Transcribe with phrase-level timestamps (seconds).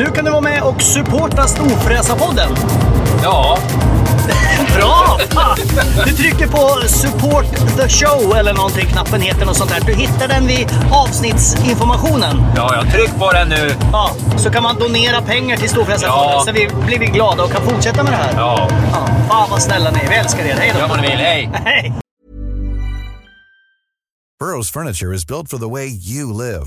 [0.00, 2.48] Nu kan du vara med och supporta Storfräsarpodden.
[3.22, 3.58] Ja,
[4.76, 5.18] Bra!
[5.30, 5.56] Fan!
[6.06, 7.44] Du trycker på support
[7.76, 9.80] the show eller någonting, knappen heter något sånt där.
[9.86, 12.42] Du hittar den vid avsnittsinformationen.
[12.56, 13.74] ja, jag tryck på den nu.
[13.92, 16.42] Ja, så kan man donera pengar till Storfräsarfonden Ja.
[16.46, 18.32] så vi blir vi glada och kan fortsätta med det här.
[18.36, 20.08] Ja, Ja, fan vad snälla ni är.
[20.08, 20.54] Vi älskar er.
[20.58, 20.80] Hej då!
[20.80, 21.18] gör vad ni vill.
[21.18, 21.50] Hej!
[21.64, 21.92] Hej!
[24.42, 26.66] Burrow's furniture is built for the way you live.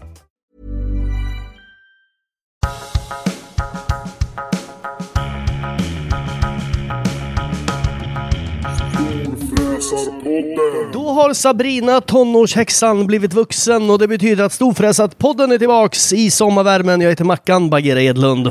[10.93, 17.01] Då har Sabrina, tonårshäxan, blivit vuxen och det betyder att Storfräsat-podden är tillbaks i sommarvärmen.
[17.01, 18.47] Jag heter Mackan Bagheera Edlund.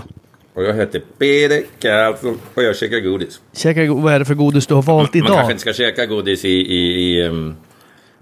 [0.54, 3.40] Och jag heter Peder Karlsson och jag käkar godis.
[3.52, 5.50] Käka, go- vad är det för godis du har valt Man kanske idag?
[5.50, 7.54] inte ska käka godis i, i, i, um,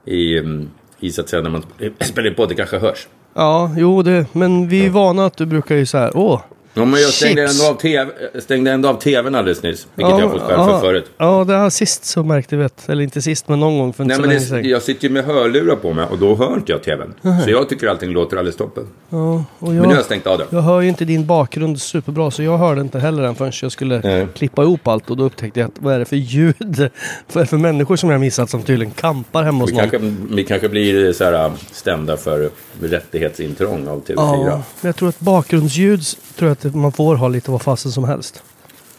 [0.05, 0.71] i, um,
[1.01, 1.63] i så att säga när man
[2.01, 2.49] spelar in podd.
[2.49, 3.09] Det kanske hörs.
[3.35, 6.41] Ja, jo, det, men vi är vana att du brukar ju så här, åh.
[6.79, 7.61] Ja, men jag stängde Chips.
[7.61, 9.87] ändå, av TV, stängde ändå av tvn alldeles nyss.
[9.95, 11.11] Vilket jag har fått skäll för ja, förut.
[11.19, 14.05] Ja, det har sist så märkte vi att, eller inte sist men någon gång för
[14.05, 14.71] inte Nej, så men länge sedan.
[14.71, 17.15] jag sitter ju med hörlurar på mig och då hör inte jag tvn.
[17.45, 18.85] Så jag tycker allting låter alldeles toppen.
[19.11, 20.47] Ja, och Men nu har jag, jag stängt av det.
[20.51, 23.73] jag hör ju inte din bakgrund superbra så jag hörde inte heller den förrän jag
[23.73, 24.27] skulle Nej.
[24.35, 26.55] klippa ihop allt och då upptäckte jag att vad är det för ljud?
[27.33, 29.91] vad är det för människor som jag missat som tydligen kampar hemma hos Vi någon?
[29.91, 32.51] kanske, vi kanske blir så här, stämda för
[32.83, 34.15] rättighetsintrång av TV4.
[34.17, 36.03] Ja, men jag tror att bakgrundsljud
[36.39, 38.43] tror jag att man får ha lite vad fasen som helst.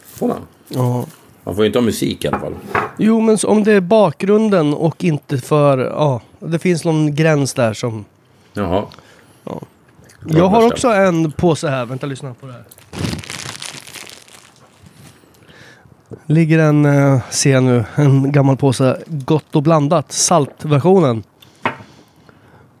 [0.04, 0.40] Får man?
[0.68, 1.06] Ja.
[1.44, 2.54] Man får ju inte ha musik i alla fall.
[2.98, 5.78] Jo, men om det är bakgrunden och inte för...
[5.78, 8.04] Ja, det finns någon gräns där som...
[8.52, 8.84] Jaha.
[10.26, 11.86] Jag har också en påse här.
[11.86, 12.64] Vänta, lyssna på det här.
[16.26, 21.22] Ligger en, eh, ser jag nu, en gammal påse Gott och blandat, saltversionen.
[21.64, 21.72] Eh,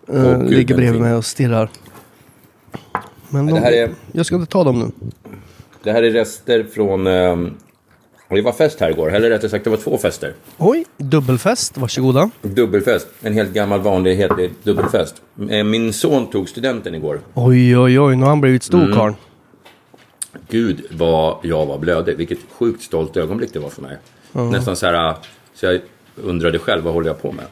[0.08, 1.70] Åh, gud, ligger bredvid mig och stirrar.
[3.30, 5.08] Men Det de, här är- Jag ska inte ta dem nu.
[5.82, 7.06] Det här är rester från...
[7.06, 7.54] ehm,
[8.28, 10.34] och det var fest här igår, eller rättare sagt det var två fester.
[10.58, 12.30] Oj, dubbelfest, varsågoda.
[12.42, 15.22] Dubbelfest, en helt gammal vanlig hederlig dubbelfest.
[15.50, 17.20] Eh, Min son tog studenten igår.
[17.34, 18.94] Oj, oj, oj, nu har han blivit stor Mm.
[18.96, 19.14] karln.
[20.48, 22.16] Gud vad jag var blödig.
[22.16, 23.96] Vilket sjukt stolt ögonblick det var för mig.
[24.32, 25.14] Nästan så här,
[25.54, 25.80] så jag
[26.16, 27.44] undrade själv, vad håller jag på med?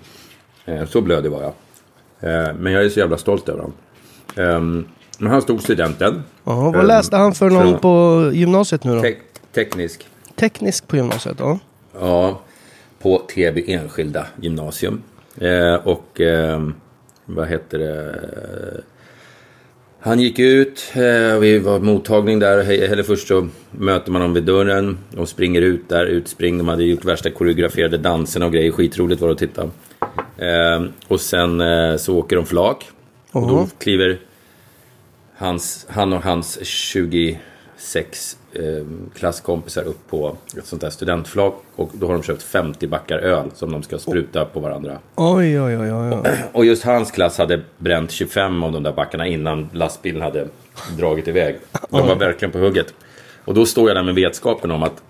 [0.81, 1.53] Eh, Så blödig var jag.
[2.49, 4.85] Eh, Men jag är så jävla stolt över honom.
[5.19, 6.23] Ehm, Men han stod studenten.
[6.45, 9.01] Ja, vad Ehm, läste han för någon från- på gymnasiet nu då?
[9.03, 9.17] Te-
[9.55, 10.07] teknisk.
[10.37, 11.59] Teknisk på gymnasiet, ja.
[12.01, 12.41] Ja,
[13.03, 15.03] på TB Enskilda Gymnasium.
[15.41, 16.69] Eh, och eh,
[17.25, 18.15] vad heter det?
[20.01, 22.59] Han gick ut, eh, vi var mottagning där.
[22.71, 24.99] Eller först så möter man dem vid dörren.
[25.11, 26.59] De springer ut där, utspring.
[26.59, 28.73] De hade gjort värsta koreograferade danserna och grejer.
[28.73, 29.63] Skitroligt var det att titta.
[30.37, 32.91] Eh, och sen eh, så åker de flak.
[33.33, 34.19] Och då kliver
[35.39, 38.63] hans, han och hans 26 eh,
[39.15, 41.55] klasskompisar upp på ett sånt där studentflak.
[41.77, 44.99] Och då har de köpt 50 backar öl som de ska spruta på varandra.
[45.17, 46.21] Oj, oj, oj, oj.
[46.25, 46.31] oj.
[46.53, 50.49] Och just hans klass hade bränt 25 av de där backarna innan lastbilen hade
[50.99, 51.59] dragit iväg.
[51.91, 52.95] De var verkligen på hugget.
[53.45, 55.03] Och då står jag där med vetskapen om att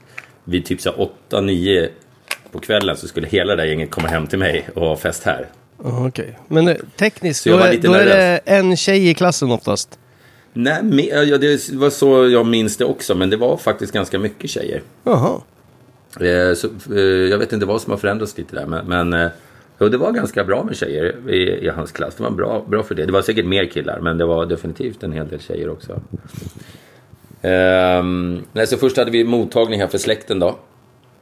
[0.45, 1.89] vid typ så 8-9
[2.53, 5.23] på kvällen så skulle hela det där gänget komma hem till mig och ha fest
[5.25, 5.47] här.
[5.83, 6.39] Okej.
[6.49, 9.99] Men eh, tekniskt, då, är, då är det en tjej i klassen oftast.
[10.61, 14.19] Nej, me- ja, det var så jag minns det också, men det var faktiskt ganska
[14.19, 14.83] mycket tjejer.
[15.05, 15.41] Jaha.
[16.21, 19.31] Eh, så, eh, jag vet inte vad som har förändrats lite där, men, men eh,
[19.91, 22.15] det var ganska bra med tjejer i, i hans klass.
[22.15, 23.07] Det var bra, bra för det.
[23.07, 26.01] Det var säkert mer killar, men det var definitivt en hel del tjejer också.
[27.43, 30.59] Ehm, nej, så först hade vi mottagning här för släkten då.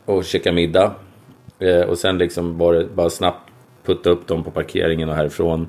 [0.04, 0.94] Och käka middag.
[1.58, 3.50] Eh, och sen liksom var det bara snabbt
[3.84, 5.68] putta upp dem på parkeringen och härifrån.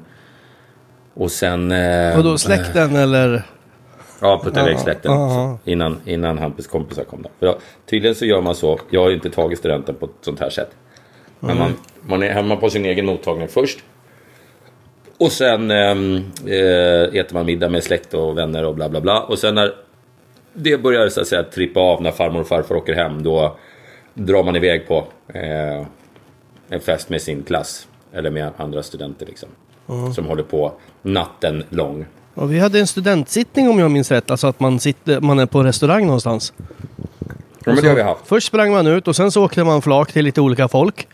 [1.14, 1.72] Och sen...
[1.72, 3.44] Eh, Och då släkten eller?
[4.22, 5.58] Ja, putta iväg Ja, släkten ja.
[5.66, 7.22] innan, innan Hampus kompisar kom.
[7.22, 7.30] Då.
[7.40, 7.56] För
[7.86, 8.80] tydligen så gör man så.
[8.90, 10.70] Jag har ju inte tagit studenten på ett sånt här sätt.
[11.40, 13.84] Men man, man är hemma på sin egen mottagning först.
[15.18, 16.16] Och sen ehm,
[16.46, 19.24] eh, äter man middag med släkt och vänner och bla bla bla.
[19.24, 19.74] Och sen när
[20.54, 23.24] det börjar så att säga trippa av när farmor och farfar åker hem.
[23.24, 23.58] Då
[24.14, 25.86] drar man iväg på eh,
[26.70, 27.88] en fest med sin klass.
[28.14, 29.50] Eller med andra studenter liksom.
[30.16, 30.72] Som håller på
[31.02, 32.06] natten lång.
[32.38, 34.32] Och vi hade en studentsittning om jag minns rätt.
[34.32, 36.54] Alltså att man, sitter, man är på restaurang någonstans.
[37.66, 38.22] Ja, men det har vi haft.
[38.26, 41.08] Först sprang man ut och sen så åkte man flak till lite olika folk.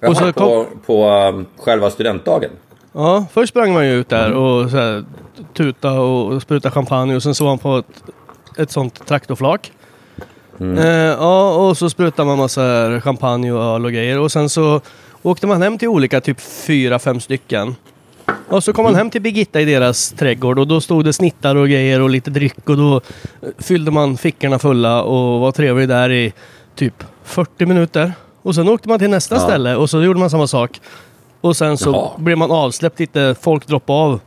[0.00, 2.50] Jaha, Och så på, på um, själva studentdagen.
[2.92, 5.04] Ja, först sprang man ju ut där och så här,
[5.54, 8.02] tuta och spruta champagne och sen såg man på ett,
[8.58, 9.72] ett sånt traktorflak.
[10.60, 10.78] Mm.
[10.78, 14.80] Eh, ja, och så sprutade man massa champagne och öl och grejer och sen så
[15.22, 17.74] åkte man hem till olika, typ fyra, fem stycken.
[18.48, 21.56] Och så kom man hem till Birgitta i deras trädgård och då stod det snittar
[21.56, 23.00] och grejer och lite dryck och då eh,
[23.58, 26.32] fyllde man fickorna fulla och var trevlig där i
[26.74, 28.12] typ 40 minuter.
[28.42, 29.40] Och sen åkte man till nästa Ja.
[29.40, 30.80] ställe och så gjorde man samma sak.
[31.40, 32.10] Och sen så Jaha.
[32.16, 34.20] blev man avsläppt lite, folk droppade av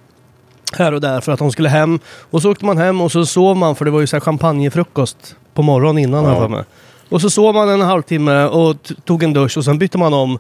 [0.74, 2.00] här och där för att de skulle hem.
[2.32, 4.22] Och så åkte man hem och så sov man för det var ju så här
[4.22, 6.30] champagnefrukost på morgonen innan Ja.
[6.30, 6.64] här för mig.
[7.10, 8.76] Och så sov man en halvtimme och
[9.06, 10.40] tog en dusch och sen bytte man om.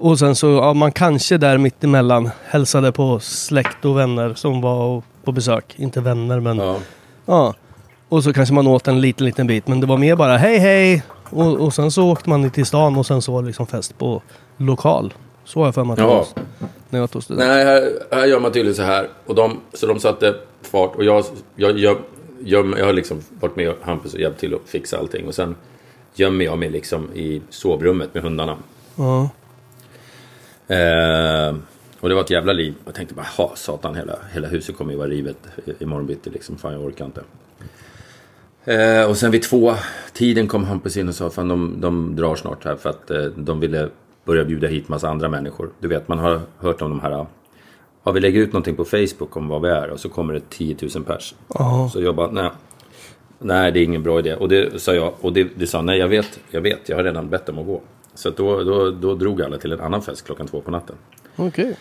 [0.00, 4.60] Och sen så, ja man kanske där mitt emellan hälsade på släkt och vänner som
[4.60, 5.74] var på besök.
[5.76, 6.76] Inte vänner men ja.
[7.26, 7.54] Ja.
[8.08, 9.68] Och så kanske man åt en liten, liten bit.
[9.68, 11.02] Men det var mer bara hej hej.
[11.30, 13.98] Och, och sen så åkte man till stan och sen så var det liksom fest
[13.98, 14.22] på
[14.56, 15.14] lokal.
[15.44, 16.26] Så har jag för mig att det var
[16.88, 17.48] när jag tog student.
[17.48, 19.08] Nej, här, här gör man tydligen så här.
[19.26, 20.96] Och de, så de satte fart.
[20.96, 21.24] Och jag,
[21.56, 21.96] jag, jag,
[22.44, 25.26] jag, jag har liksom varit med Hampus och hjälpt till att fixa allting.
[25.26, 25.54] Och sen
[26.14, 28.56] gömmer jag mig liksom i sovrummet med hundarna.
[28.96, 29.28] Ja.
[30.70, 31.56] Eh,
[32.00, 32.74] och det var ett jävla liv.
[32.84, 35.36] Jag tänkte bara, ha satan, hela, hela huset kommer ju vara rivet
[35.66, 36.58] i- imorgon bitti liksom.
[36.58, 37.22] Fan, jag orkar inte.
[38.64, 39.74] Eh, och sen vid två
[40.12, 43.22] tiden kom Hampus in och sa, fan de, de drar snart här för att eh,
[43.24, 43.88] de ville
[44.24, 45.70] börja bjuda hit massa andra människor.
[45.80, 47.26] Du vet, man har hört om de här,
[48.04, 50.40] ja vi lägger ut någonting på Facebook om vad vi är och så kommer det
[50.50, 51.34] 10 000 pers.
[51.54, 51.90] Ja.
[51.92, 52.50] Så jag bara, nej.
[53.38, 54.34] Nej, det är ingen bra idé.
[54.34, 55.12] Och det sa jag.
[55.20, 57.66] Och det, det sa nej, jag vet, jag vet, jag har redan bett dem att
[57.66, 57.80] gå.
[58.14, 60.96] Så att då, då, då drog alla till en annan fest klockan två på natten.
[61.36, 61.76] Okej.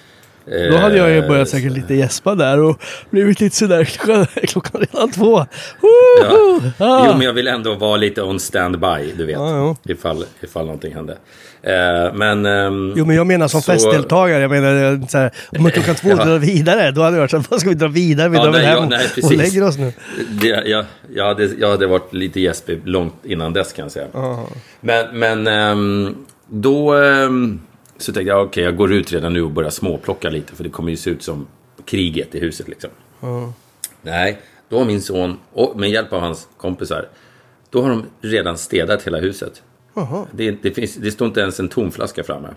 [0.71, 4.25] Då hade jag ju Eh, börjat säkert lite gäspa där och blivit lite sådär klockan,
[4.47, 5.45] klockan redan två.
[6.21, 6.59] Ja.
[6.77, 7.05] Ah.
[7.07, 9.35] Jo, men jag vill ändå vara lite on standby, du vet.
[9.35, 11.17] Ja, Ifall, ifall någonting hände.
[11.61, 12.45] Eh, men...
[12.45, 14.41] ehm, Jo men jag menar som så- festdeltagare.
[14.41, 16.25] Jag menar eh, såhär, om man klockan två Ja.
[16.25, 16.91] drar vidare.
[16.91, 18.29] Då hade jag varit såhär, vad ska vi dra vidare?
[18.29, 19.93] Vi Ja, drar väl nej, hem ja, nej, och lägger oss nu.
[20.41, 20.85] Det, jag,
[21.15, 24.07] jag, hade, jag hade varit lite gäspig långt innan dess kan jag säga.
[24.81, 26.15] Men, men ehm,
[26.47, 27.59] då ehm,
[28.01, 30.55] så tänkte jag, okej jag går ut redan nu och börjar småplocka lite.
[30.55, 31.47] För det kommer ju se ut som
[31.85, 32.89] kriget i huset liksom.
[34.01, 37.07] Nej, då har min son, och med hjälp av hans kompisar,
[37.69, 39.63] då har de redan städat hela huset.
[40.31, 42.49] Det, det, finns, det står inte ens en tom flaska framme.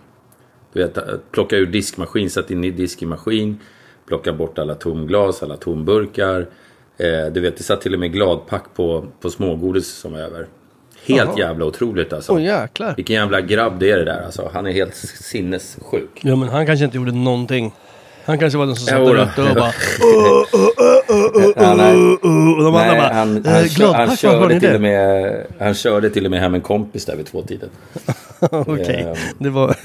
[0.73, 0.99] Du vet,
[1.31, 3.59] plocka ur diskmaskin, satt in i diskmaskin,
[4.07, 6.47] plocka bort alla tomglas, alla tomburkar.
[6.97, 10.47] Eh, du vet, det satt till och med gladpack på, på smågodis som var över.
[11.07, 12.33] Helt jävla otroligt alltså.
[12.33, 12.95] Åh jäklar.
[12.97, 14.51] Vilken jävla grabb det är det där alltså.
[14.55, 16.21] Han är helt sinnessjuk.
[16.21, 17.73] Ja men han kanske inte gjorde någonting.
[18.25, 19.23] Han kanske var den som satt Jo där då.
[19.43, 19.73] ute och bara...
[22.57, 23.13] Och de andra bara...
[23.13, 26.55] han, eh, han, kö- han, körde till och med, han körde till och med hem
[26.55, 27.69] en kompis där vid tvåtiden.
[28.41, 29.77] Okej, Ehm, det var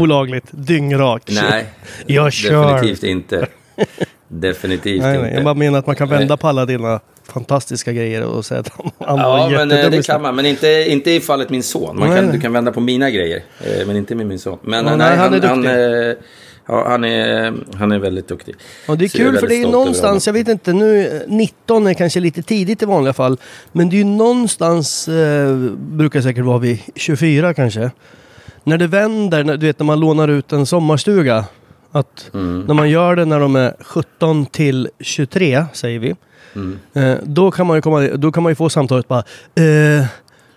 [0.00, 0.44] olagligt.
[0.50, 1.22] Dyngrak.
[1.50, 1.66] Nej,
[2.06, 2.72] Jag kör.
[2.74, 3.46] definitivt inte.
[4.28, 5.28] Definitivt Nej, inte.
[5.30, 7.00] jag bara menar att man kan vända på alla dina
[7.32, 10.36] fantastiska grejer och säga att han, han Ja, var men eh, det kan man.
[10.36, 11.98] Men inte, inte i fallet min son.
[11.98, 13.42] Man Nej, kan, du kan vända på mina grejer.
[13.60, 14.58] eh, Men inte med min son.
[14.62, 16.08] Men Ja, eh, nej, han han, är han, duktig.
[16.10, 16.14] eh,
[16.68, 18.54] ja, han, är, han är väldigt duktig.
[18.88, 21.06] Ja, det är Så jag är kul för det är någonstans, jag vet inte, nu
[21.06, 23.36] eh, 19 är kanske lite tidigt i vanliga fall.
[23.72, 27.90] Men det är ju någonstans, eh, brukar säkert vara vid 24 kanske.
[28.64, 31.44] När det vänder, när, du vet när man lånar ut en sommarstuga.
[31.92, 32.60] Att Mm.
[32.60, 36.14] när man gör det när de är 17 till 23, säger vi.
[36.54, 36.78] Mm.
[36.92, 39.22] Eh, då, kan man ju komma, då kan man ju få samtalet bara
[39.54, 40.04] eh,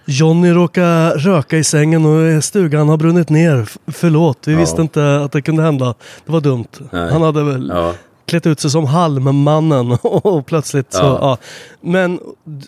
[0.06, 3.70] Johnny råkade röka i sängen och stugan har brunnit ner.
[3.88, 4.60] Förlåt, vi Ja.
[4.60, 5.94] visste inte att det kunde hända.
[6.26, 6.68] Det var dumt.
[6.92, 7.12] Nej.
[7.12, 7.94] Han hade väl Ja.
[8.26, 11.18] klätt ut sig som Halmmannen och plötsligt så, Ja.
[11.22, 11.38] ja.
[11.82, 12.20] Men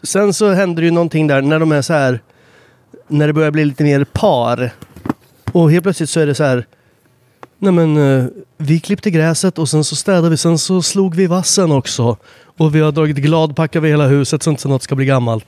[0.03, 2.19] sen så händer det ju någonting där när de är så här,
[3.07, 4.71] när det börjar bli lite mer par.
[5.51, 6.65] Och helt plötsligt så är det så här,
[7.63, 8.25] nej men eh,
[8.57, 12.17] vi klippte gräset och sen så städade vi, sen så slog vi vassen också.
[12.57, 15.45] Och vi har dragit gladpack över hela huset så så något ska bli gammalt.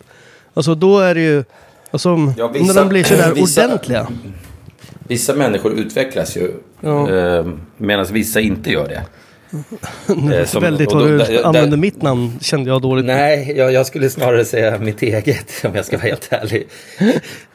[0.53, 1.43] Alltså då är det ju,
[1.91, 4.07] alltså Ja, vissa- när de blir sådär vissa- ordentliga.
[5.07, 7.11] Vissa människor utvecklas ju Ja.
[7.15, 7.45] eh,
[7.77, 9.01] medan vissa inte gör det.
[10.35, 13.05] Eh, som- Väldigt vad du där- där- använde mitt namn kände jag dåligt.
[13.05, 16.67] Nej, jag, jag skulle snarare säga mitt eget om jag ska vara helt ärlig.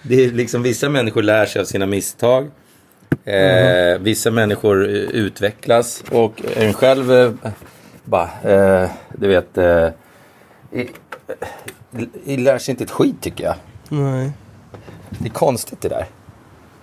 [0.03, 2.51] Det är liksom vissa människor lär sig av sina misstag.
[3.25, 7.31] Eh, Vissa människor eh, utvecklas och en själv eh,
[8.05, 9.89] bara, eh, du vet, eh,
[10.73, 10.89] i,
[12.25, 13.55] i, lär sig inte ett skit tycker jag.
[13.89, 14.31] Nej.
[15.09, 16.07] Det är konstigt det där.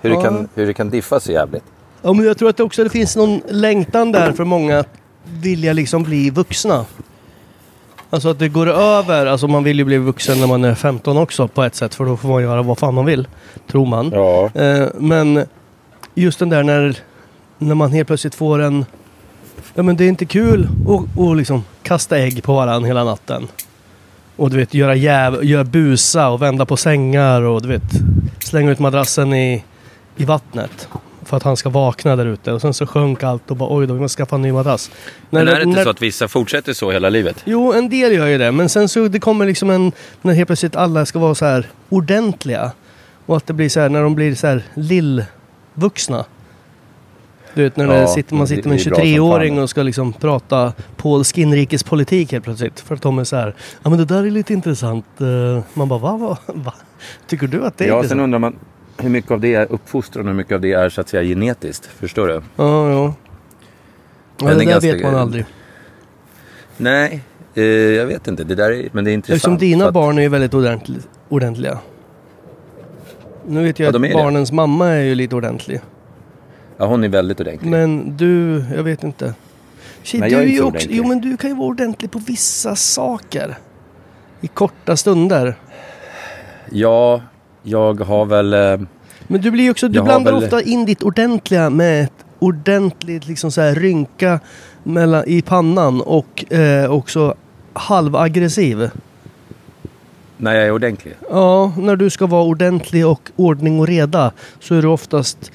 [0.02, 0.16] Hur, Ja.
[0.18, 1.64] det, kan, hur det kan diffa så jävligt.
[2.02, 4.90] Ja, men jag tror att det också det finns någon längtan där för många att
[5.42, 6.86] vilja liksom bli vuxna.
[8.10, 9.26] Alltså att det går över.
[9.26, 11.96] Alltså man vill ju bli vuxen när man är 15 också på ett sätt.
[11.96, 13.28] För då får man göra vad fan man vill.
[13.68, 14.12] Tror man.
[14.14, 14.50] Ja.
[14.62, 15.46] Eh, men
[16.22, 16.98] just den där när,
[17.58, 18.86] när man helt plötsligt får en...
[19.74, 23.48] Ja men det är inte kul att att liksom kasta ägg på varandra hela natten.
[24.36, 27.82] Och du vet göra, jäv, göra busa och vända på sängar och du vet
[28.40, 29.64] slänga ut madrassen i,
[30.16, 30.88] i vattnet.
[31.26, 32.52] För att han ska vakna där ute.
[32.52, 34.92] Och sen så sjönk allt och bara oj då, vi måste skaffa en ny madrass.
[35.30, 37.42] När Men är det inte när- så att vissa fortsätter så hela livet?
[37.46, 38.52] Jo, en del gör ju det.
[38.52, 39.92] Men sen så det kommer liksom en...
[40.22, 42.72] När helt plötsligt alla ska vara så här ordentliga.
[43.26, 44.64] Och att det blir så här när de blir så här
[45.78, 46.26] lillvuxna.
[47.54, 49.64] Du vet när Ja, sitter, man sitter med en det är bra som 23-åring fan.
[49.64, 52.80] och ska liksom prata polsk inrikespolitik helt plötsligt.
[52.80, 55.06] För att de är så här, ja men det där är lite intressant.
[55.22, 56.18] Eh, Man bara, va?
[56.18, 56.74] va, va?
[57.28, 58.22] Tycker du att det är Ja, sen intressant?
[58.22, 58.56] undrar man
[58.98, 61.24] hur mycket av det är uppfostran och hur mycket av det är så att säga
[61.24, 61.86] genetiskt.
[61.86, 62.34] Förstår du?
[62.34, 62.42] Ja,
[62.92, 63.14] ja.
[64.40, 65.46] Ja, Men det det är där ganska- vet man aldrig.
[66.78, 67.22] Nej,
[67.56, 68.44] eh, jag vet inte.
[68.44, 69.38] Det där är, men det är intressant.
[69.38, 71.78] Eftersom dina att- barn är ju väldigt ordentlig, ordentliga.
[73.48, 74.14] Nu vet jag Ja, att är det.
[74.14, 75.80] barnens mamma är ju lite ordentlig.
[76.78, 77.70] Ja, hon är väldigt ordentlig.
[77.70, 79.34] Men du, jag vet inte.
[80.04, 80.98] Shit, Nej, du jag är inte också, ordentlig.
[80.98, 83.58] jo men du kan ju vara ordentlig på vissa saker.
[84.42, 85.56] I korta stunder.
[86.72, 87.22] Ja,
[87.64, 88.54] jag har väl...
[88.54, 88.80] Eh,
[89.28, 93.52] Men du blir också, du blandar väl- ofta in ditt ordentliga med ett ordentligt liksom
[93.52, 94.40] så här rynka
[94.84, 97.36] mellan, i pannan och eh, också
[97.74, 98.90] halvaggressiv.
[100.38, 101.16] När jag är ordentlig.
[101.30, 105.52] Ja, när du ska vara ordentlig och ordning och reda så är du oftast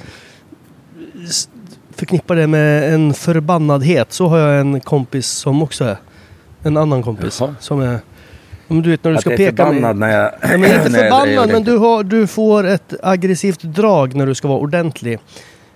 [1.94, 4.12] förknippar det med en förbannadhet.
[4.12, 5.96] Så har jag en kompis som också är.
[6.62, 7.54] En annan kompis Jaha.
[7.60, 7.98] som är...
[8.68, 10.32] Men du vet när du Att ska jag är peka förbannad när jag...
[10.40, 14.48] Ja, men inte förbannad, men du, har, du får ett aggressivt drag när du ska
[14.48, 15.18] vara ordentlig.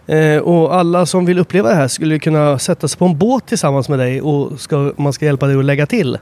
[0.06, 3.46] Eh, och alla som vill uppleva det här skulle kunna sätta sig på en båt
[3.46, 6.18] tillsammans med dig och ska, man ska hjälpa dig att lägga till.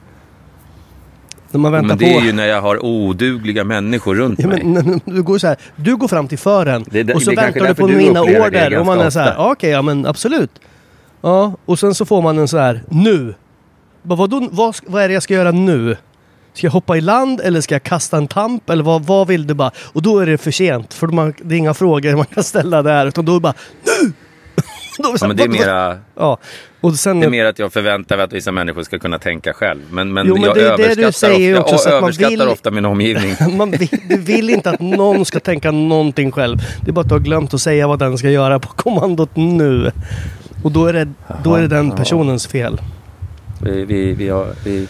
[1.54, 2.20] När man väntar Men det på...
[2.20, 4.64] är ju när jag har odugliga människor runt Ja, mig.
[4.64, 7.74] men, du, går så här, du går fram till fören Det och så väntar du
[7.74, 10.50] på du mina order och man är så här, ja, okej, ja men absolut.
[11.20, 13.34] Ja, och sen så får man en så här, nu.
[14.02, 15.96] Bara, vadå, vad, vad är det jag ska göra nu?
[16.54, 18.70] Ska jag hoppa i land eller ska jag kasta en tamp?
[18.70, 19.70] Eller vad, vad vill du bara?
[19.92, 22.82] Och då är det för sent, för man, det är inga frågor man kan ställa
[22.82, 23.54] där, utan då är det bara,
[24.02, 24.12] nu!
[24.96, 25.98] Så Ja, men det är mera...
[26.16, 26.38] Ja,
[26.80, 27.20] och sen...
[27.20, 29.80] Det är mer att jag förväntar mig att vissa människor ska kunna tänka själv.
[29.90, 32.40] Men, men, Jo, men jag det är det du säger ofta, också, jag överskattar vill-
[32.48, 33.34] ofta min omgivning.
[33.56, 36.58] Man vill, du vill inte att någon ska tänka någonting själv.
[36.82, 39.30] Det är bara att du har glömt att säga vad den ska göra på kommandot
[39.36, 39.90] nu.
[40.62, 41.08] Och då är det,
[41.44, 42.80] då är det den personens fel.
[43.60, 44.88] Vi, vi, vi, har, vi,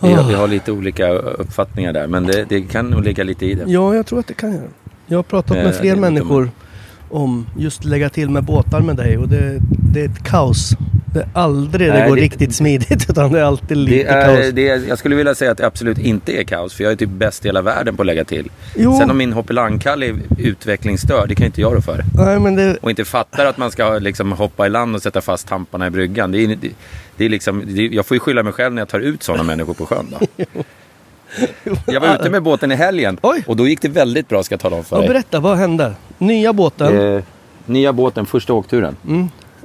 [0.00, 2.06] vi, har, vi har lite olika uppfattningar där.
[2.06, 3.64] Men det, det kan nog ligga lite i det.
[3.66, 4.62] Ja, jag tror att det kan göra.
[5.06, 6.50] Jag har pratat Eh, med det fler är inte människor
[7.10, 9.58] om just lägga till med båtar med dig och det,
[9.92, 10.70] det är ett kaos.
[11.14, 14.08] Det är aldrig det Nej, går det- riktigt smidigt utan det är alltid Det lite
[14.08, 14.50] är, kaos.
[14.54, 16.74] det är, jag skulle vilja säga att det absolut inte är kaos.
[16.74, 18.48] För jag är typ bäst i hela världen på att lägga till.
[18.76, 18.98] Jo.
[18.98, 22.04] Sen om min hoppelangkalle är utvecklingsstörd, det kan inte jag rå för.
[22.14, 25.20] Nej, men det, Och inte fattar att man ska liksom hoppa i land och sätta
[25.20, 26.32] fast tamparna i bryggan.
[26.32, 26.68] Det är, det,
[27.16, 29.42] det är liksom, det, jag får ju skylla mig själv när jag tar ut sådana
[29.42, 30.06] människor på sjön.
[30.20, 30.44] Då.
[31.86, 33.44] Jag var ute med båten i helgen Oj.
[33.46, 35.08] och då gick det väldigt bra ska jag tala om för ja, dig.
[35.08, 35.94] berätta, vad hände?
[36.18, 37.14] Nya båten.
[37.16, 37.22] Eh,
[37.66, 38.96] nya båten, första åkturen.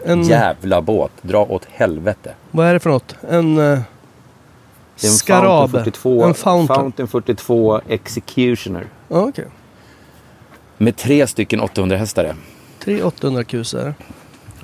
[0.06, 2.34] en, Jävla båt, dra åt helvete.
[2.52, 3.16] vad är det för något?
[3.30, 3.56] En...
[3.56, 5.72] Det är en Skarab.
[5.72, 6.68] Fountain 42, En fountain.
[6.82, 8.86] Fountain 42 Executioner.
[9.08, 9.46] Ja, okej.
[10.78, 12.36] Med tre stycken 800 hästare.
[12.80, 13.94] Tre 800 kusar.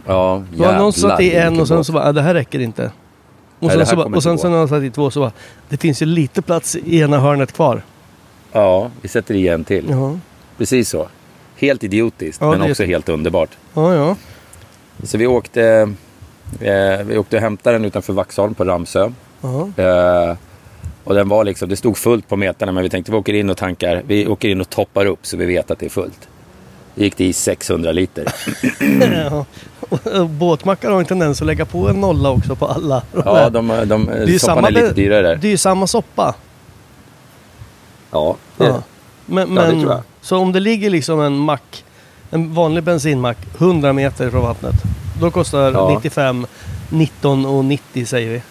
[0.05, 2.33] Ja, Det var någon som satt i en och sen så bara, "Ah, det här
[2.33, 2.91] räcker inte.
[3.61, 5.31] Och sen, så, bara, och sen så när han satt i två så bara,
[5.69, 7.81] det finns ju lite plats i ena hörnet kvar.
[8.51, 9.85] Ja, vi sätter i en till.
[9.89, 10.17] Ja,
[10.57, 11.07] Precis så.
[11.57, 13.49] Helt idiotiskt, Ja, men det är- också helt underbart.
[13.73, 13.93] ja.
[13.95, 14.15] ja.
[15.03, 15.93] Så vi åkte
[16.61, 19.11] Eh, vi åkte och hämtade den utanför Vaxholm på Ramsö.
[19.77, 20.35] Eh,
[21.03, 23.49] och den var liksom, det stod fullt på metarna men vi tänkte vi åker in
[23.49, 24.01] och tankar.
[24.07, 26.27] Vi åker in och toppar upp så vi vet att det är fullt.
[26.95, 28.33] Gick det i 600 liter.
[29.31, 29.45] Ja.
[30.25, 33.03] Båtmackar har en tendens att lägga på en nolla också på alla.
[33.25, 35.35] Ja, de, de, det är ju soppan samma, är lite dyrare där.
[35.35, 36.35] Det är ju samma soppa.
[38.11, 38.83] Ja, det, Ja.
[39.25, 40.01] Men, Ja, det men, tror jag.
[40.21, 41.83] Så om det ligger liksom en mack,
[42.29, 44.75] en vanlig bensinmack 100 meter från vattnet.
[45.21, 45.89] Då kostar Ja.
[45.95, 46.47] 95,
[46.89, 48.41] 19 och 90 säger vi.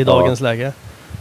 [0.00, 0.72] I dagens läge.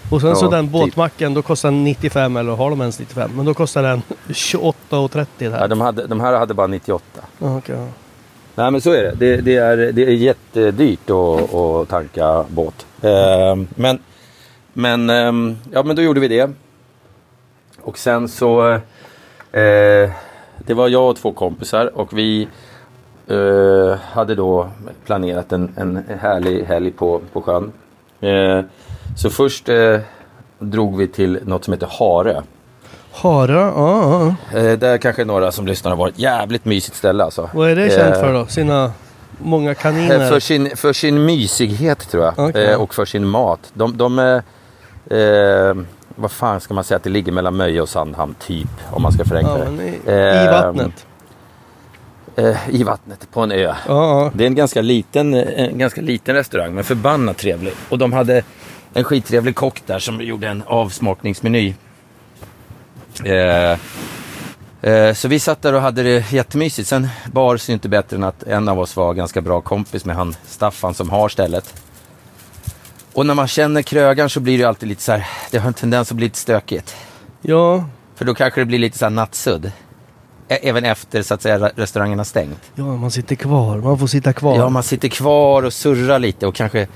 [0.10, 0.72] Och sen Ja, så den typ.
[0.74, 3.32] båtmacken, då kostar den 95 eller har de ens 95?
[3.36, 4.02] Men då kostar den
[4.34, 5.60] 28 och 30 där.
[5.60, 7.06] ja, de, hade, de här hade bara 98.
[7.40, 7.88] Ja, okej, ja.
[8.56, 9.12] Nej men så är det.
[9.16, 12.86] Det, det, är, det är jättedyrt att, att tanka båt.
[13.02, 14.00] Eh, men,
[14.74, 16.52] men, ehm, ja, men då gjorde vi det.
[17.82, 18.72] Och sen så...
[19.52, 20.10] Eh,
[20.66, 22.48] det var jag och två kompisar och vi
[23.28, 24.70] eh, hade då
[25.06, 27.72] planerat en, en härlig helg på, på sjön.
[29.14, 30.00] Eh, så först eh,
[30.60, 32.42] drog vi till något som heter Harö.
[33.12, 34.60] Hara, ja, ja.
[34.60, 37.50] Eh, där kanske några som lyssnar har varit jävligt mysigt ställe alltså.
[37.54, 38.46] Vad är det känt Eh, för då?
[38.46, 38.92] Sina
[39.38, 40.30] många Eh, kaniner?
[40.30, 42.34] För sin, för sin mysighet tror jag.
[42.50, 42.66] Okej.
[42.66, 43.60] Eh, och för sin mat.
[43.74, 44.44] De, de är...
[45.10, 45.76] Eh,
[46.16, 48.70] vad fan ska man säga att det ligger mellan Möje och Sandhamn typ.
[48.92, 49.72] Om man ska förenkla ja,
[50.06, 50.14] det.
[50.14, 51.06] Eh, I vattnet?
[52.36, 53.58] Eh, I vattnet på en ö.
[53.64, 54.32] Ja, ja.
[54.34, 57.74] Det är en ganska liten, en ganska liten restaurang men förbannat trevlig.
[57.90, 58.44] Och de hade
[58.94, 61.74] en skittrevlig kock där som gjorde en avsmakningsmeny.
[63.26, 63.78] Eh,
[64.92, 66.88] eh, så vi satt där och hade det jättemysigt.
[66.90, 70.16] Sen bars ju inte bättre än att en av oss var ganska bra kompis med
[70.16, 71.74] han Staffan som har stället.
[73.14, 75.74] Och när man känner krögaren så blir det alltid lite så här, det har en
[75.74, 76.96] tendens att bli lite stökigt.
[77.42, 77.86] ja.
[78.16, 79.72] För då kanske det blir lite så här nattsudd.
[80.50, 82.60] Ä- Även efter så att säga re- restaurangen har stängt.
[82.76, 83.78] Ja, man sitter kvar.
[83.78, 84.58] Man får sitta kvar.
[84.58, 86.88] Ja, man sitter kvar och surrar lite och kanske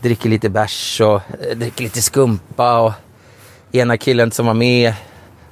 [0.00, 1.14] dricker lite bärs och
[1.50, 2.78] eh, dricker lite skumpa.
[2.80, 2.92] Och
[3.72, 4.94] ena killen som var med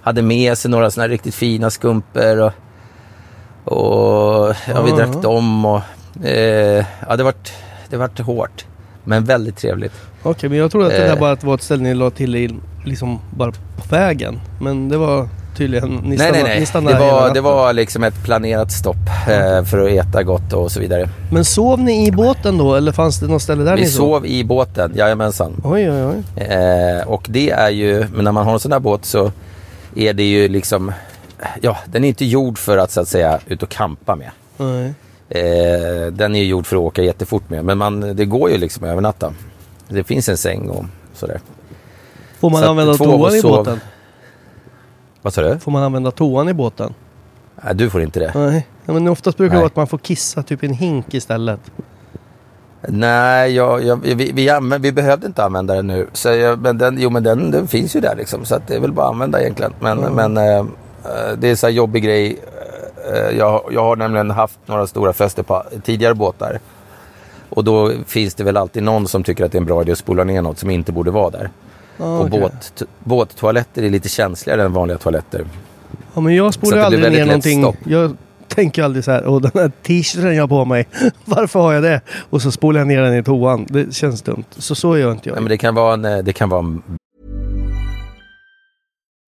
[0.03, 2.39] hade med sig några sådana riktigt fina skumpor.
[2.41, 2.53] Och,
[3.65, 5.81] och ja, vi drack dem och
[6.25, 7.53] eh, ja, det vart,
[7.90, 8.64] det vart hårt.
[9.05, 9.92] Men väldigt trevligt.
[10.23, 11.21] Okej, men jag trodde att det där Eh.
[11.21, 14.40] bara var ett ställe ni la till i, liksom bara på vägen.
[14.61, 16.67] Men det var tydligen, ni nej, nej, Ni nej.
[16.67, 18.97] stannade Det var, det var liksom ett planerat stopp
[19.29, 21.09] eh, för att äta gott och så vidare.
[21.31, 23.99] Men sov ni i båten då eller fanns det något ställe där Vi ni sov?
[23.99, 25.61] sov i båten, jajamensan.
[25.65, 26.43] Oj, oj, oj.
[26.45, 29.33] Eh, och det är ju, men när man har en sån här båt så
[29.97, 30.93] är det ju liksom,
[31.61, 34.31] ja, den är inte gjord för att så att säga ut och kampa med.
[34.57, 34.95] Nej.
[35.29, 38.59] Eh, den är ju gjord för att åka jättefort med, men man, det går ju
[38.59, 39.33] liksom att övernatta.
[39.88, 40.85] Det finns en säng och
[41.15, 41.41] sådär.
[42.41, 43.81] Får man Så använda toan i båten?
[45.22, 45.58] Vad sa du?
[45.58, 46.94] Får man använda toan i båten?
[47.64, 48.32] Nej, du får inte det.
[48.35, 48.66] Nej.
[48.85, 49.61] Ja, men oftast brukar det Nej.
[49.61, 51.61] vara att man får kissa typ i en hink istället.
[52.88, 56.06] Nej, jag, jag, vi, vi, använder, vi behövde inte använda den nu.
[56.12, 58.44] Så jag, men den, jo, men den, den finns ju där liksom.
[58.44, 59.72] Så att det är väl bara att använda egentligen.
[59.80, 60.64] Men, men eh, eh,
[61.38, 62.38] det är en så här jobbig grej.
[63.12, 66.58] Eh, jag, jag har nämligen haft några stora fester på tidigare båtar.
[67.48, 69.92] Och då finns det väl alltid någon som tycker att det är en bra idé
[69.92, 71.50] att spola ner något som inte borde vara där.
[71.96, 72.40] Ja, och okej.
[72.40, 75.44] båt, båttoaletter är lite känsligare än vanliga toaletter.
[76.14, 77.74] Ja, men jag spolar aldrig ner någonting.
[77.85, 78.16] Jag
[78.48, 80.88] tänker aldrig så här, åh den här t-shirten jag har på mig,
[81.24, 82.00] varför har jag det?
[82.31, 83.66] Och så spolar jag ner den i toan.
[83.68, 84.44] Det känns dumt.
[84.50, 85.35] Så så gör inte jag.
[85.35, 86.83] Nej, men det kan vara en, eh, det kan vara en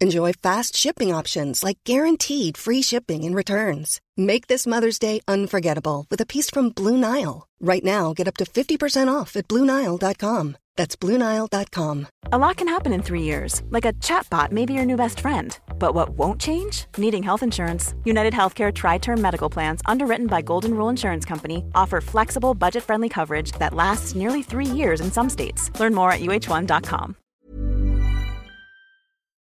[0.00, 4.00] Enjoy fast shipping options like guaranteed free shipping and returns.
[4.16, 7.48] Make this Mother's Day unforgettable with a piece from Blue Nile.
[7.60, 10.56] Right now, get up to 50% off at BlueNile.com.
[10.76, 12.06] That's BlueNile.com.
[12.30, 15.18] A lot can happen in three years, like a chatbot may be your new best
[15.18, 15.58] friend.
[15.80, 16.86] But what won't change?
[16.96, 17.96] Needing health insurance.
[18.04, 22.84] United Healthcare Tri Term Medical Plans, underwritten by Golden Rule Insurance Company, offer flexible, budget
[22.84, 25.72] friendly coverage that lasts nearly three years in some states.
[25.80, 27.16] Learn more at uh1.com.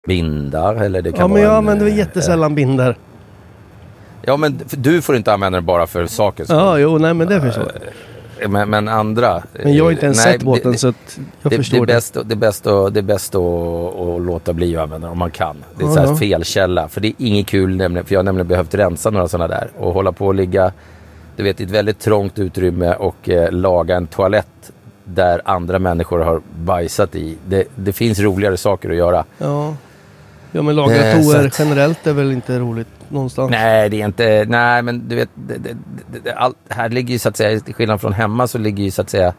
[0.06, 2.96] Bindar eller det kan Ja, men vara jag en, använder eh, jättesällan binder.
[4.22, 6.46] Ja, men du får inte använda den bara för saken.
[6.48, 8.50] Ja, jo, nej men det förstår jag.
[8.50, 9.42] Men, men andra...
[9.52, 11.76] Men jag har inte ens nej, sett båten det, så att jag det, det, förstår
[11.76, 11.92] är det.
[11.92, 15.12] bäst, det är bäst, att, det är bäst att, att låta bli att använda den
[15.12, 15.56] om man kan.
[15.78, 16.88] Det är Ja, så felkälla.
[16.88, 19.70] För det är inget kul nämligen, för jag har nämligen behövt rensa några sådana där.
[19.78, 20.72] Och hålla på och ligga,
[21.36, 24.72] du vet, i ett väldigt trångt utrymme och eh, laga en toalett
[25.04, 27.36] där andra människor har bajsat i.
[27.48, 29.24] Det, det finns roligare saker att göra.
[29.38, 29.74] Ja.
[30.52, 33.50] Ja, men laga Eh, toer att- generellt är väl inte roligt någonstans?
[33.50, 35.76] Nej, det är inte, nej men du vet, det, det,
[36.24, 38.90] det, allt, här ligger ju så att säga, till skillnad från hemma så ligger ju
[38.90, 39.34] så att säga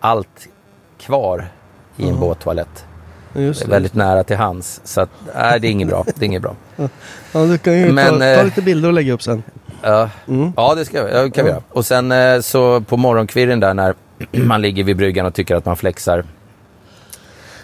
[0.00, 0.48] allt
[1.00, 1.48] kvar
[1.96, 2.84] i en båttoalett.
[3.36, 4.80] Just Det är väldigt nära till hands.
[4.84, 6.04] Så att, nej det är inget bra.
[6.06, 6.54] Det är inget bra.
[7.32, 9.42] Ja, du kan ju Men, ta, ta eh, lite bilder och lägga upp sen.
[9.82, 10.10] Ja,
[10.56, 11.62] ja det ska jag, ja, kan vi göra.
[11.70, 13.94] Och sen eh, så på morgonkvirren där när
[14.32, 16.24] man ligger vid bryggan och tycker att man flexar.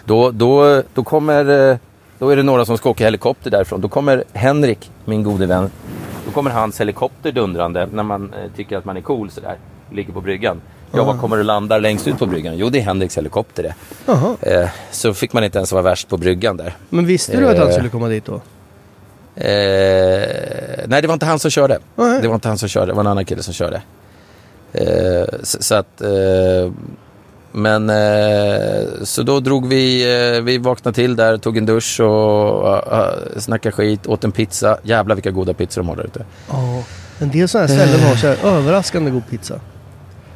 [0.05, 1.77] Då, då, då kommer,
[2.21, 3.81] då är det några som ska åka helikopter därifrån.
[3.81, 5.71] Då kommer Henrik, min gode vän,
[6.25, 9.55] då kommer hans helikopter dundrande när man eh, tycker att man är cool sådär.
[9.91, 10.61] Ligger på bryggan.
[10.91, 12.57] Ja, vad kommer du landa längst ut på bryggan?
[12.57, 13.75] Jo, det är Henriks helikopter det.
[14.05, 14.35] Jaha.
[14.41, 16.75] Eh, så fick man inte ens vara värst på bryggan där.
[16.89, 18.33] Men visste du att han eh, skulle komma dit då?
[18.33, 18.41] Eh,
[20.87, 21.79] nej, det var inte han som körde.
[21.95, 22.21] Nej.
[22.21, 23.81] Det var inte han som körde, det var en annan kille som körde.
[24.73, 26.01] Eh, så, så att...
[26.01, 26.71] Eh,
[27.51, 30.03] men eh, så då drog vi,
[30.35, 34.77] eh, vi vaknade till där, tog en dusch och uh, snackade skit, åt en pizza.
[34.83, 36.25] Jävlar vilka goda pizzor de har där ute.
[36.49, 36.83] Ja.
[37.19, 39.59] En del sådana här ställen har så här överraskande god pizza.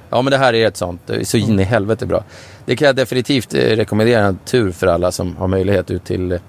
[0.09, 2.23] Ja men det här är ett sånt, det är så in i helvete bra.
[2.65, 6.39] Det kan jag definitivt eh, rekommendera en tur för alla som har möjlighet ut till,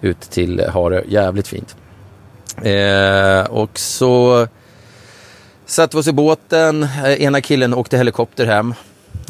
[0.00, 1.02] ut till Harö.
[1.08, 1.76] Jävligt fint.
[2.62, 4.46] Eh, och så
[5.66, 8.74] satte vi oss i båten, eh, ena killen åkte helikopter hem.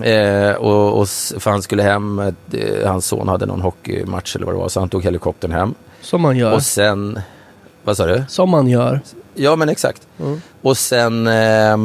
[0.02, 4.54] Eh, och, och för han skulle hem, eh, hans son hade någon hockeymatch eller vad
[4.54, 5.74] det var, så han tog helikoptern hem.
[6.00, 6.54] Som man gör.
[6.54, 7.18] Och sen,
[7.84, 8.24] vad sa du?
[8.28, 9.00] Som man gör.
[9.34, 10.08] Ja men exakt.
[10.20, 10.40] Mm.
[10.62, 11.76] Och sen, eh,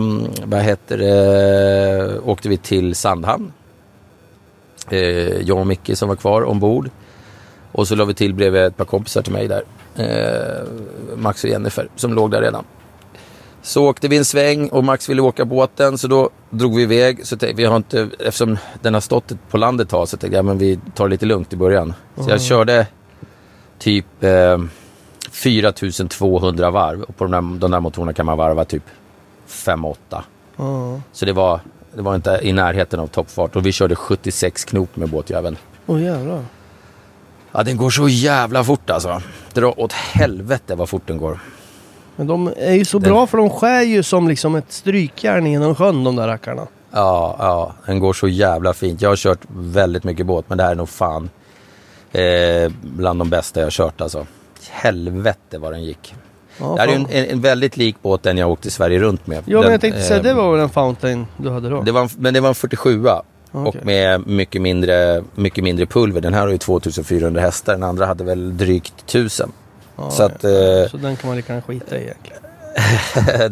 [0.44, 3.52] vad heter det, åkte vi till Sandhamn.
[4.90, 6.90] Eh, jag och Micke som var kvar ombord.
[7.72, 9.64] Och så la vi till bredvid ett par kompisar till mig där.
[9.96, 10.68] Eh,
[11.16, 12.64] Max och Jennifer som låg där redan.
[13.62, 17.28] Så åkte vi en sväng och Max ville åka båten så då drog vi iväg.
[17.28, 20.36] Så tänkte, vi har inte, eftersom den har stått på landet ett tag så tänkte
[20.36, 21.94] jag men vi tar det lite lugnt i början.
[22.16, 22.88] Så jag körde
[23.80, 24.58] typ eh,
[25.32, 28.84] 4200 varv och på de där, de där motorerna kan man varva typ
[29.48, 29.96] 5-8.
[30.56, 31.02] Ja.
[31.12, 31.60] Så det var,
[31.96, 35.58] det var inte i närheten av toppfart och vi körde 76 knop med båtjäveln.
[35.86, 36.46] Åh jävlar.
[37.52, 39.22] Ja den går så jävla fort alltså.
[39.54, 41.40] Dra åt helvete vad fort den går.
[42.20, 45.76] Men de är ju så bra för de skär ju som liksom ett strykjärn genom
[45.76, 46.68] sjön de där rackarna.
[46.92, 49.02] Ja, ja, den går så jävla fint.
[49.02, 51.30] Jag har kört väldigt mycket båt men det här är nog fan
[52.12, 54.26] eh, bland de bästa jag har kört alltså.
[54.70, 56.16] Helvete vad den gick.
[56.58, 57.12] Ja, det här är ju fan.
[57.12, 59.44] en, en, en väldigt lik båt den jag åkte Sverige runt med.
[59.46, 61.82] Ja men den, jag tänkte säga, eh, det var väl en fountain du hade då?
[61.82, 63.22] Det var en, men det var en 47 Okej.
[63.52, 66.22] och med mycket mindre, mycket mindre pulver.
[66.22, 69.52] Den här har ju 2400 hästar, den andra hade väl drygt 1000.
[70.00, 70.50] Ja, så att, ja.
[70.50, 72.42] eh, Så den kan man lika gärna skita i egentligen.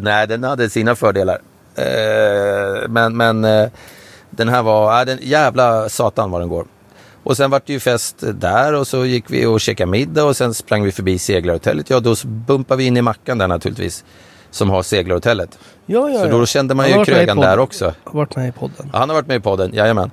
[0.04, 1.38] nej den hade sina fördelar.
[1.74, 3.68] Eh, men men eh,
[4.30, 6.66] den här var, äh, den jävla satan vad den går.
[7.22, 10.36] Och sen vart det ju fest där och så gick vi och käkade middag och
[10.36, 11.90] sen sprang vi förbi seglarhotellet.
[11.90, 14.04] Ja då bumpade vi in i mackan där naturligtvis.
[14.50, 15.58] Som har seglarhotellet.
[15.86, 17.94] Ja, ja, Så då kände man Han ju krögan där också.
[18.04, 18.90] Har varit med i podden.
[18.92, 20.10] Ja, han har varit med i podden, jajamän.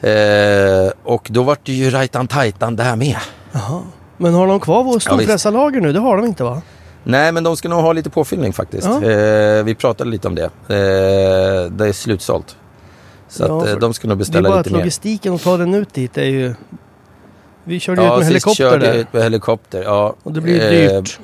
[0.00, 3.16] Eh, och då vart det ju rajtan tajtan där med.
[3.52, 3.82] Jaha.
[4.18, 5.92] Men har de kvar vår storfräsarlager nu?
[5.92, 6.62] Det har de inte va?
[7.04, 8.88] Nej, men de ska nog ha lite påfyllning faktiskt.
[9.02, 9.10] Ja.
[9.10, 10.44] Eh, vi pratade lite om det.
[10.44, 12.56] Eh, det är slutsålt.
[13.28, 14.78] Så Ja, att, eh, de ska nog Det är beställa bara lite att mer.
[14.80, 16.54] logistiken att ta den ut dit är ju...
[17.64, 18.94] Vi körde ut Ja, med sist helikopter körde där.
[18.94, 19.82] ut med helikopter.
[19.82, 20.14] Ja.
[20.22, 21.18] Och det blir ju Eh, dyrt.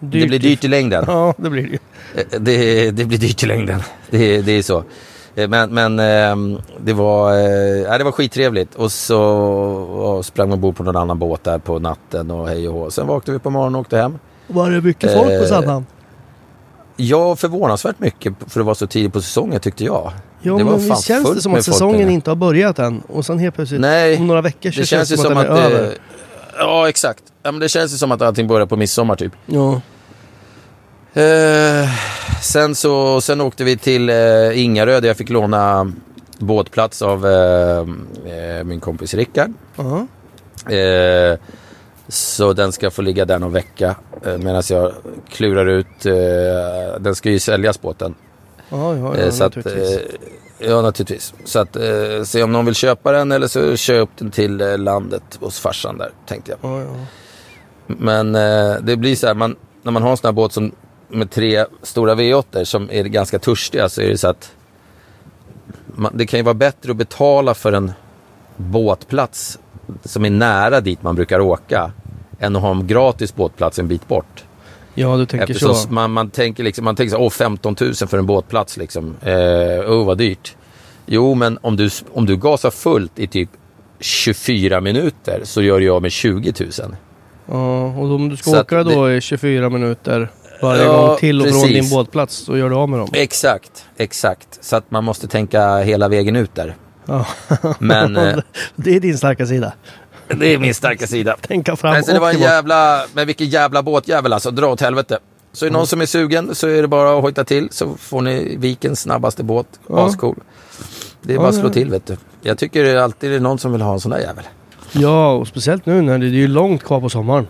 [0.00, 1.04] Det blir dyrt i längden.
[1.08, 1.78] Ja, det blir
[2.14, 2.20] det.
[2.34, 3.82] Eh, Det, det blir dyrt i längden.
[4.10, 4.84] Det, det är så.
[5.34, 8.74] Eh, Men, men ehm, det, var, eh, det var skittrevligt.
[8.74, 12.74] Och så och sprang ombord på någon annan båt där på natten och hej och
[12.74, 12.90] hå.
[12.90, 14.18] Sen vaknade vi på morgonen och åkte hem.
[14.46, 15.86] Var det mycket folk på Eh, Sandhamn?
[16.96, 20.12] Ja, förvånansvärt mycket för att vara så tidigt på säsongen tyckte jag.
[20.42, 22.14] Ja, det var men visst känns det som att säsongen där.
[22.14, 23.02] inte har börjat än.
[23.08, 25.46] Och sen helt plötsligt Nej, om några veckor så det känns det som som att,
[25.48, 25.94] att den är det- över.
[26.58, 27.22] Ja, exakt.
[27.42, 29.32] ja, men det känns ju som att allting börjar på midsommar typ.
[29.46, 29.80] Ja.
[31.14, 31.88] Eh,
[32.42, 35.92] sen, så, sen åkte vi till eh, Ingarö där jag fick låna
[36.38, 37.78] båtplats av eh,
[38.34, 39.52] eh, min kompis Rickard.
[39.76, 40.06] Ja.
[40.74, 41.38] Eh,
[42.08, 43.94] så den ska få ligga där någon vecka
[44.24, 44.92] eh, medan jag
[45.28, 45.86] klurar ut.
[47.00, 48.14] Den ska ju säljas båten.
[48.68, 49.98] Ja, ja, ja så att, naturligtvis.
[50.60, 51.34] eh, ja, naturligtvis.
[51.44, 51.76] Så att
[52.24, 56.10] se om någon vill köpa den eller så upp den till landet hos farsan där,
[56.26, 56.70] tänkte jag.
[56.72, 57.06] ja, ja.
[57.86, 58.32] Men
[58.86, 60.72] det blir så här, man, när man har en sån här båt som,
[61.10, 64.52] med tre stora V8 som är ganska törstiga så är det så att
[65.86, 67.92] man, det kan ju vara bättre att betala för en
[68.56, 69.58] båtplats
[70.04, 71.92] som är nära dit man brukar åka
[72.38, 74.44] än att ha en gratis båtplats en bit bort.
[74.94, 75.92] ja, du tänker Eftersom så.
[75.92, 79.16] man, man tänker liksom, man tänker så, åh 15 000 för en båtplats liksom.
[79.22, 80.56] Eh, oh vad dyrt.
[81.06, 83.50] Jo, men om du, om du gasar fullt i typ
[84.00, 86.70] 24 minuter så gör jag med 20 000.
[87.46, 90.28] Ja, och om du ska Så åka då det- i 24 minuter
[90.62, 91.90] varje Ja, gång till och från precis.
[91.90, 93.08] din båtplats så gör du av med dem.
[93.12, 94.58] Exakt, exakt.
[94.60, 96.76] Så att man måste tänka hela vägen ut där.
[97.06, 97.26] Ja.
[97.78, 98.38] Men eh,
[98.76, 99.72] det är din starka sida.
[100.28, 101.36] det är min starka sida.
[101.48, 104.80] Tänka fram Men så det var en jävla, men vilken jävla båtjävel alltså, dra åt
[104.80, 105.18] helvete.
[105.52, 107.94] Så är det någon som är sugen så är det bara att hojta till så
[107.96, 109.66] får ni vikens snabbaste båt.
[109.88, 110.06] Ja.
[110.06, 110.36] Ascool.
[111.22, 112.16] Det är bara att slå till vet du.
[112.42, 114.44] Jag tycker det är alltid det är någon som vill ha en sån där jävel.
[114.92, 117.46] Ja, och speciellt nu när det är långt kvar på sommaren.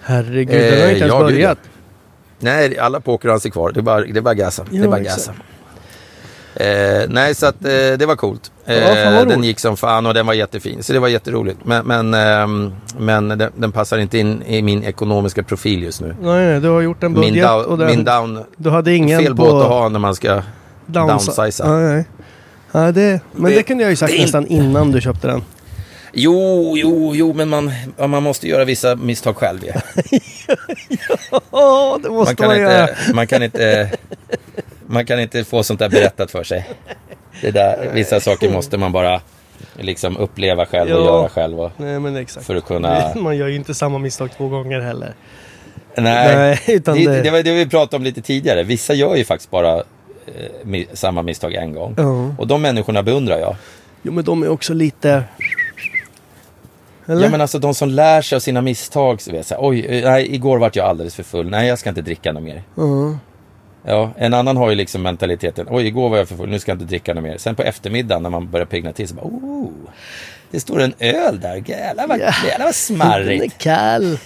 [0.00, 1.58] Herregud, den har Eh, inte ens ja, gud, börjat.
[2.42, 3.72] Nej, alla pokerans är kvar.
[3.72, 4.64] Det är bara, det är bara gasa.
[4.70, 5.32] det Ja, är bara gasa.
[6.54, 8.52] Eh, nej, så att eh, det var coolt.
[8.66, 8.76] Eh,
[9.14, 10.82] Ja, den gick som fan och den var jättefin.
[10.82, 11.58] Så det var jätteroligt.
[11.64, 16.16] Men, men, ehm, men den, den passar inte in i min ekonomiska profil just nu.
[16.20, 18.44] Nej, nej, du har gjort en Min, budget down, och den, min down...
[18.56, 20.28] du hade ingen fel på båt att ha när man ska
[20.86, 21.68] downsi- downsiza.
[21.76, 22.04] Nej, nej.
[22.72, 25.42] Ja, det, men det, Det- kunde jag ju sagt det nästan innan du köpte den.
[26.12, 29.60] Jo, jo, jo, men man, man måste göra vissa misstag själv.
[29.66, 29.80] Ja.
[31.52, 32.88] Ja, det måste Man, kan man göra.
[32.88, 33.90] inte, man, kan inte,
[34.86, 36.68] man kan inte få sånt där berättat för sig.
[37.40, 39.20] Det där, vissa saker måste man bara
[39.78, 41.04] liksom uppleva själv och Ja.
[41.04, 41.60] göra själv.
[41.60, 42.46] Och, Nej, men exakt.
[42.46, 43.12] för att kunna...
[43.16, 45.14] Man gör ju inte samma misstag två gånger heller.
[45.96, 48.62] Nej, Nej, utan det, det- det var det vi pratade om lite tidigare.
[48.62, 51.94] Vissa gör ju faktiskt bara eh, samma misstag en gång.
[51.96, 52.34] Ja.
[52.38, 53.56] Och de människorna beundrar jag.
[54.02, 55.22] Jo, men de är också lite...
[57.06, 57.22] Eller?
[57.24, 59.20] Ja men alltså de som lär sig av sina misstag.
[59.22, 61.50] Så vet jag, Oj, eh, nej, igår vart jag alldeles för full.
[61.50, 62.62] Nej, jag ska inte dricka något mer.
[62.74, 63.18] Ja.
[63.86, 65.66] Ja, en annan har ju liksom mentaliteten.
[65.70, 67.38] Oj, igår var jag för full, nu ska jag inte dricka något mer.
[67.38, 69.70] Sen på eftermiddagen när man börjar pigna till så bara, oh,
[70.50, 71.62] det står en öl där.
[71.66, 72.24] Jävlar vad, Ja.
[72.24, 73.58] jävlar vad Den är smarrigt.
[73.58, 74.18] kall.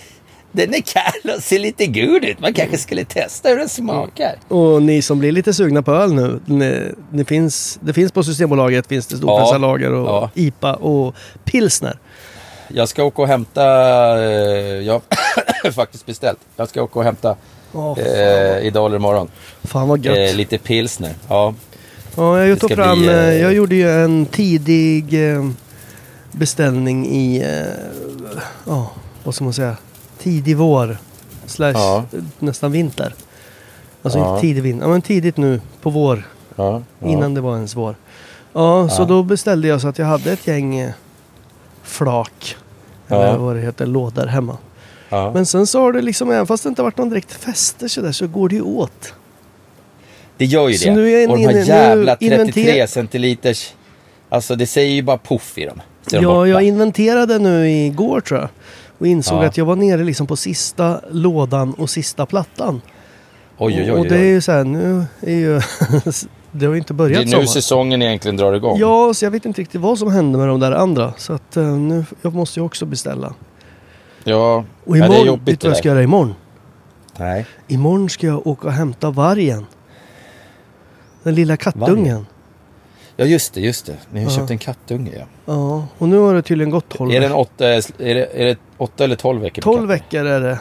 [0.52, 2.40] Den är kall och ser lite god ut.
[2.40, 4.34] Man kanske skulle testa hur den smakar.
[4.48, 6.40] Och ni som blir lite sugna på öl nu.
[6.46, 10.30] Ni, det, finns, det finns på Systembolaget finns det storpressarlager och Ja.
[10.34, 11.98] IPA och pilsner.
[12.68, 13.64] Jag ska åka och hämta,
[14.22, 14.26] eh,
[14.80, 15.00] jag
[15.64, 16.38] har faktiskt beställt.
[16.56, 17.36] Jag ska åka och hämta
[17.72, 19.28] Åh, eh, idag eller imorgon.
[19.64, 20.30] Fan vad gött.
[20.30, 21.14] Eh, lite pilsner.
[21.28, 21.54] Ja,
[22.16, 25.50] Ja, jag tog fram, bli, eh, jag gjorde ju en tidig eh,
[26.32, 27.66] beställning i, eh,
[28.66, 28.90] ja,
[29.24, 29.76] vad ska man säga,
[30.18, 30.98] tidig vår.
[31.46, 32.04] Slash Ja.
[32.38, 33.14] nästan vinter.
[34.02, 34.30] Alltså Ja.
[34.30, 36.22] inte tidig vinter, ja, men tidigt nu på vår.
[36.56, 36.82] ja.
[37.04, 37.94] Innan det var ens vår.
[38.52, 40.92] Ja, så då beställde jag så att jag hade ett gäng
[41.86, 42.56] flak.
[43.08, 43.22] Ja.
[43.24, 44.56] Eller vad det heter, lådor hemma.
[45.08, 45.30] ja.
[45.34, 48.00] Men sen så har det liksom, även fast det inte varit någon direkt fester så
[48.00, 49.14] där så går det ju åt.
[50.36, 50.94] Det gör ju Så det.
[50.94, 53.72] nu är och de här inne- jävla 33 inventer- centiliters.
[54.28, 55.80] Alltså det säger ju bara poff i dem.
[56.10, 56.48] Ja, borta.
[56.48, 58.48] jag inventerade nu igår tror jag.
[58.98, 59.46] Och insåg Ja.
[59.46, 62.80] att jag var nere liksom på sista lådan och sista plattan.
[63.58, 63.90] Oj, oj, oj.
[63.90, 65.60] och det är ju så här, nu är ju...
[66.58, 67.44] det har ju inte Det börjat är nu sommar.
[67.46, 68.78] säsongen egentligen drar igång.
[68.78, 71.12] Ja, så jag vet inte riktigt vad som hände med de där andra.
[71.16, 73.34] Så att eh, nu, jag måste ju också beställa.
[74.24, 74.64] ja.
[74.84, 75.94] Och ja, det är imorgon, jobbigt vet du vad jag det ska där.
[75.94, 76.34] göra imorgon?
[77.18, 77.46] Nej.
[77.68, 79.66] Imorgon ska jag åka och hämta vargen.
[81.22, 82.26] Den lilla kattungen.
[83.16, 83.96] Ja, just det, just det.
[84.12, 84.36] Ni har Ja.
[84.36, 85.24] köpt en kattunge, ja.
[85.46, 87.40] Ja, och nu har det tydligen gått 12 Är, den veckor.
[87.40, 89.62] åtta, är, det, är det åtta eller tolv veckor?
[89.62, 89.88] på 12 katten?
[89.88, 90.58] veckor är det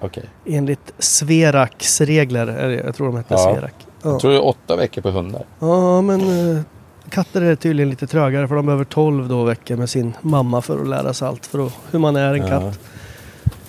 [0.00, 0.24] Okej.
[0.46, 2.46] enligt Sveraks regler.
[2.46, 3.52] Är det, jag tror de heter Ja.
[3.54, 3.74] Sverak.
[4.02, 4.10] Ja.
[4.10, 5.44] Jag tror det är åtta veckor på hundar.
[5.58, 6.20] Ja, men
[6.56, 6.62] eh,
[7.10, 10.80] katter är tydligen lite trögare för de behöver 12 då veckor med sin mamma för
[10.80, 12.48] att lära sig allt för att, hur man är en Ja.
[12.48, 12.62] katt.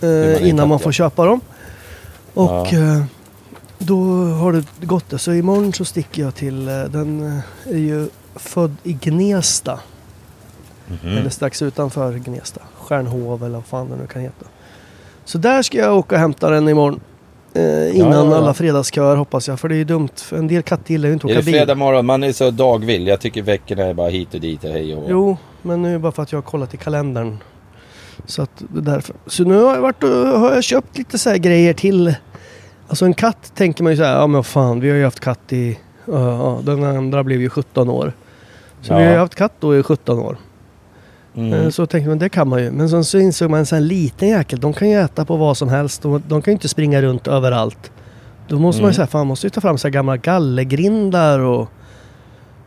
[0.02, 0.80] man Eh, en innan katt, man ja.
[0.80, 1.42] får köpa dem.
[2.34, 2.68] Och Ja.
[2.68, 3.04] eh,
[3.78, 5.18] då har det gått det.
[5.20, 7.28] Så imorgon så sticker jag till, eh, den
[7.68, 9.80] eh, är ju född i Gnesta.
[10.88, 11.18] Mhm.
[11.18, 12.62] Eller strax utanför Gnesta.
[12.80, 14.46] Stjärnhov eller vad fan det nu kan heta.
[15.26, 17.00] Så där ska jag åka och hämta den imorgon.
[17.54, 18.38] Eh, innan ja, ja.
[18.38, 19.60] alla fredagsköer hoppas jag.
[19.60, 20.10] För det är ju dumt.
[20.32, 21.54] En del katter gillar ju inte att Är åka det bil.
[21.54, 22.06] fredag morgon?
[22.06, 23.08] Man är så dagvill.
[23.08, 25.04] Jag tycker veckorna är bara hit och dit och hej och.
[25.08, 27.38] Jo, men nu är det bara för att jag har kollat i kalendern.
[28.26, 29.16] Så att det är därför.
[29.28, 32.16] Så nu har jag varit och har jag köpt lite så här grejer till.
[32.88, 35.20] Alltså en katt tänker man ju så här, ja men fan vi har ju haft
[35.20, 38.14] katt i, ja, ja, den andra blev ju 17 år.
[38.82, 39.06] Så vi Ja.
[39.08, 40.38] har ju haft katt då i 17 år.
[41.40, 41.54] Mm.
[41.54, 42.72] Eh, Så tänkte man det kan man ju.
[42.72, 45.58] Men sen så insåg man en sån liten jäkel, de kan ju äta på vad
[45.58, 46.02] som helst.
[46.02, 47.92] De, de kan ju inte springa runt överallt.
[48.48, 48.92] Då måste man Mm.
[48.92, 51.70] ju säga, fan man måste ju ta fram så här gamla gallergrindar och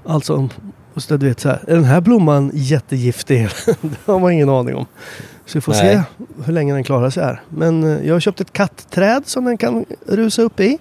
[0.07, 0.53] allt sånt.
[0.95, 3.49] Och så du vet så här, är den här blomman jättegiftig?
[3.81, 4.87] det har man ingen aning om.
[5.47, 5.81] Så vi får Nej.
[6.19, 7.41] se hur länge den klarar sig här.
[7.49, 10.79] Men eh, jag har köpt ett kattträd som den kan rusa upp i.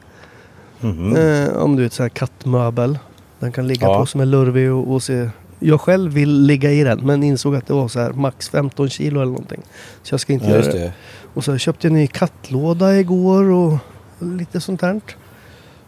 [0.80, 1.16] Mhm.
[1.16, 3.00] Eh, om du vet så här kattmöbel.
[3.40, 4.00] Den kan ligga Ja.
[4.00, 5.30] på som är lurvig och, och se.
[5.64, 8.90] Jag själv vill ligga i den men insåg att det var så här max 15
[8.90, 9.62] kilo eller någonting.
[10.04, 10.72] Så jag ska inte Ja, göra det.
[10.80, 10.94] det.
[11.34, 13.78] Och så köpte jag en ny kattlåda igår och
[14.20, 15.02] lite sånt här.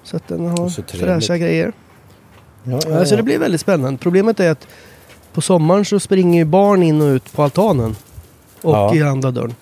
[0.04, 1.74] Så att den har Så fräscha grejer.
[2.64, 3.16] Ja, ja, ja.
[3.16, 3.98] det blir väldigt spännande.
[3.98, 4.68] Problemet är att
[5.34, 7.96] på sommaren så springer ju barn in och ut på altanen.
[8.62, 8.96] Och Ja.
[8.96, 9.56] i andra dörren.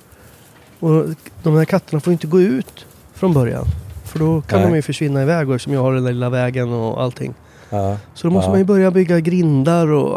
[0.80, 1.06] Och
[1.44, 3.66] de här katterna får inte gå ut från början.
[4.06, 4.70] För då kan Nej.
[4.70, 7.34] de ju försvinna iväg och som jag har den där lilla vägen och allting.
[7.72, 7.98] Ja.
[8.14, 8.52] Så då måste Ja.
[8.52, 10.14] man ju börja bygga grindar och...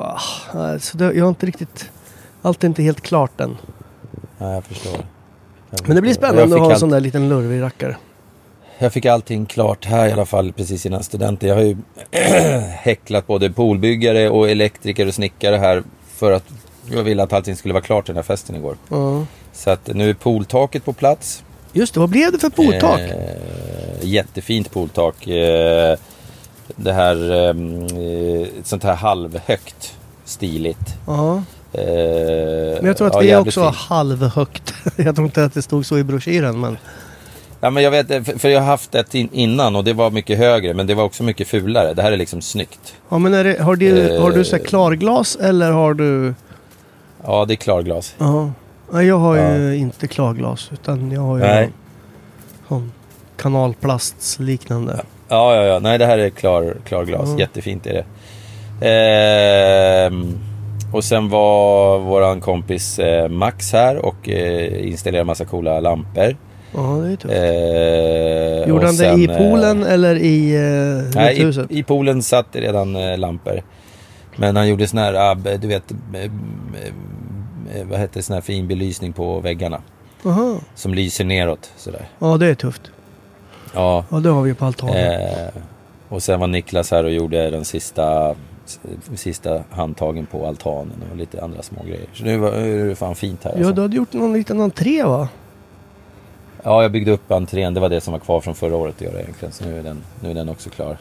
[0.52, 1.90] ah, så det, jag har inte riktigt...
[2.42, 3.56] Allt är inte helt klart än.
[4.38, 4.92] Ja, jag förstår.
[5.70, 7.96] Jag Men det blir spännande att ha en allt- sån där liten lurvig rackare.
[8.78, 11.48] Jag fick allting klart här i alla fall precis innan studenten.
[11.48, 11.76] Jag har ju
[12.70, 16.44] häcklat både poolbyggare och elektriker och snickare här för att
[16.90, 18.76] jag ville att allting skulle vara klart till den här festen igår.
[18.88, 19.26] Ja.
[19.52, 21.44] Så att nu är pooltaket på plats.
[21.72, 23.00] Just det, vad blev det för pooltak?
[23.00, 23.16] Eh,
[24.02, 25.26] jättefint pooltak.
[25.26, 25.96] Eh,
[26.76, 30.94] det här, eh, ett sånt här halvhögt, stiligt.
[31.06, 31.42] Ja.
[31.72, 31.84] Eh,
[32.76, 33.76] Men jag tror att ja, vi också fint.
[33.76, 34.74] halvhögt.
[34.96, 36.76] jag tror inte att det stod så i broschyren men...
[37.60, 40.10] Ja, men jag vet, för- för jag har haft ett in, innan och det var
[40.10, 41.94] mycket högre, men det var också mycket fulare.
[41.94, 42.94] Det här är liksom snyggt.
[43.08, 44.22] Ja men det, har, du, Eh.
[44.22, 46.34] har du så klarglas eller har du...
[47.24, 48.14] Ja, det är klarglas.
[48.18, 48.50] Ja.
[48.92, 49.56] Nej jag har Ja.
[49.56, 51.70] ju inte klarglas utan jag har ju Nej.
[52.68, 52.92] någon
[53.36, 54.92] kanalplasts liknande.
[54.96, 55.78] Ja, ja, ja.
[55.78, 57.26] Nej, det här är klar, klarglas.
[57.26, 57.38] Mm.
[57.38, 58.04] Jättefint är det.
[58.88, 60.38] Ehm,
[60.92, 66.36] och sen var våran kompis eh, Max här och eh, installerade massa coola lampor.
[66.74, 67.34] Ja det är tufft.
[68.64, 71.70] Eh, Gjorde han det sen, i eh, poolen eller i eh, Nej, huset?
[71.70, 73.62] i, i poolen satt det redan eh, lampor.
[74.36, 75.82] Men han gjorde sån här, du vet,
[77.84, 79.80] vad heter det, sån här fin belysning på väggarna.
[80.26, 80.56] Aha.
[80.74, 82.08] Som lyser neråt sådär.
[82.18, 82.82] Ja det är tufft.
[83.74, 84.04] Ja.
[84.10, 84.96] Ja det har vi på altanen.
[84.96, 85.48] Eh,
[86.08, 88.34] och sen var Niklas här och gjorde den sista,
[89.14, 92.06] sista handtagen på altanen och lite andra små grejer.
[92.14, 93.50] Så nu, är det fan fint här.
[93.52, 93.72] Ja Alltså.
[93.72, 95.28] du hade gjort någon liten entré va?
[96.62, 97.74] Ja, jag byggde upp entrén.
[97.74, 99.52] Det var det som var kvar från förra året att göra egentligen.
[99.52, 100.96] Så nu är den, nu är den också klar.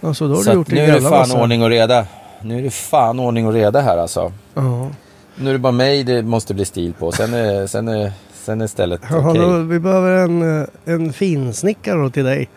[0.00, 1.42] Alltså då har så du gjort nu är det fan massa.
[1.42, 2.06] ordning och reda.
[2.42, 4.32] Nu är det fan ordning och reda här alltså.
[4.54, 4.88] Ja.
[5.36, 7.12] Nu är det bara mig det måste bli stil på.
[7.12, 8.12] Sen är, sen är,
[8.48, 9.20] sen är stället okej.
[9.22, 12.48] Ja, då, vi behöver en, eh, en finsnickare till dig.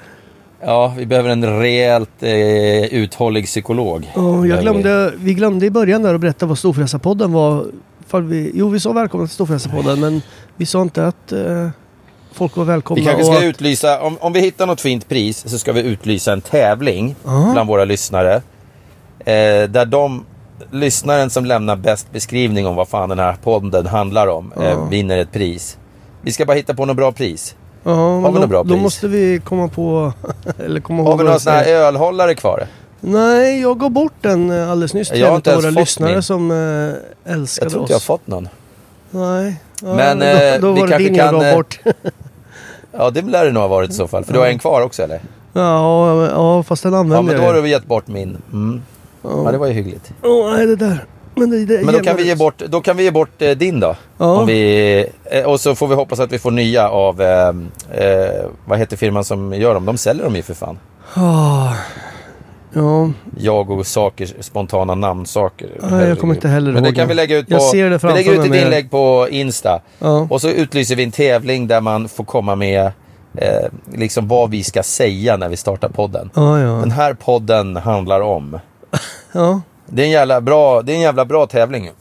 [0.62, 4.12] Ja, vi behöver en rejält eh, uthållig psykolog.
[4.16, 7.66] Ja, jag glömde, vi glömde i början där att berätta vad Storfräsarpodden var.
[8.14, 10.22] Vi, jo, vi sa välkomna till Storfräsarpodden men
[10.58, 11.70] vi sa inte att eh,
[12.34, 13.00] folk var välkomna.
[13.02, 15.82] Vi kanske ska att- utlysa, om, om vi hittar något fint pris så ska vi
[15.82, 17.50] utlysa en tävling Ja.
[17.54, 18.36] bland våra lyssnare.
[19.20, 20.26] Eh, där de,
[20.72, 25.18] lyssnaren som lämnar bäst beskrivning om vad fan den här podden handlar om, eh, vinner
[25.18, 25.78] ett pris.
[26.22, 27.56] Vi ska bara hitta på något bra pris.
[27.84, 28.82] Ja, men vi då, något bra då pris?
[28.82, 30.14] måste vi komma på...
[30.60, 32.68] eller komma Har vi några jag sådana här ölhållare kvar?
[33.00, 35.64] Nej, jag gav bort den eh, alldeles nyss till Jag har en inte av våra
[35.66, 36.24] ens fått lyssnare min.
[36.24, 36.52] som
[37.26, 38.50] eh, älskade Jag tror inte jag har fått någon.
[39.12, 39.62] Nej.
[39.84, 41.80] Ja, Men, då, eh, då vi var det kanske din jag kan, gav eh, bort.
[42.98, 44.24] Ja, det lär det nog ha varit i så fall.
[44.26, 45.22] För du har en kvar också eller?
[45.54, 48.38] ja, ja, fast den Ja, använder men då har jag du gett bort min.
[48.54, 48.82] Mm.
[49.24, 50.14] Ja, det var ju hyggligt.
[50.24, 51.06] Åh, nej det där.
[51.42, 53.52] Men, det, det, Men då kan vi ge bort, då kan vi ge bort eh,
[53.52, 53.96] din då.
[54.18, 54.44] Ja.
[54.46, 57.48] Vi, eh, och så får vi hoppas att vi får nya av, eh,
[57.92, 59.86] eh, vad heter firman som gör dem?
[59.86, 60.80] De säljer dem ju för fan.
[61.14, 61.74] Ah,
[62.74, 65.70] ja, Jag och saker, spontana namnsaker.
[65.92, 67.90] Nej, jag kommer inte heller Men det ihåg kan vi lägga ut på, Jag ser
[67.90, 69.82] det vi lägger ut ett med- inlägg på Insta.
[70.00, 70.28] ja.
[70.30, 72.92] Och så utlyser vi en tävling där man får komma med
[73.38, 76.30] eh, liksom vad vi ska säga när vi startar podden.
[76.34, 76.70] Ja, ja.
[76.80, 78.60] Den här podden handlar om.
[79.32, 79.62] ja.
[79.94, 81.92] Det är en jävla bra, det är en jävla bra tävling.